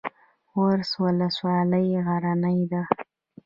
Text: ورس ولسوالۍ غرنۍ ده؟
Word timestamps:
ورس 0.61 0.91
ولسوالۍ 1.03 1.87
غرنۍ 2.05 2.59
ده؟ 2.71 2.81